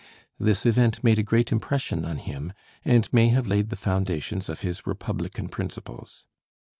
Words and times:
This 0.39 0.65
event 0.65 1.03
made 1.03 1.19
a 1.19 1.21
great 1.21 1.51
impression 1.51 2.05
on 2.05 2.17
him, 2.17 2.53
and 2.83 3.07
may 3.13 3.27
have 3.27 3.45
laid 3.45 3.69
the 3.69 3.75
foundations 3.75 4.49
of 4.49 4.61
his 4.61 4.87
republican 4.87 5.47
principles. 5.47 6.25